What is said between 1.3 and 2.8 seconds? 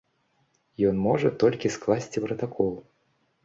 толькі скласці пратакол.